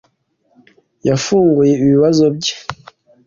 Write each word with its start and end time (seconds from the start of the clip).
yafunguye 1.07 1.73
ibibazo 1.83 2.25
bye. 2.35 2.55